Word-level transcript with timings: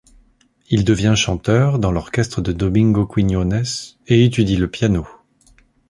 Il 0.71 0.83
devient 0.83 1.13
chanteur 1.15 1.77
dans 1.77 1.91
l'orchestre 1.91 2.41
de 2.41 2.51
Domingo 2.51 3.05
Quiñones 3.05 3.61
et 4.07 4.25
étudie 4.25 4.57
le 4.57 4.67
piano. 4.67 5.07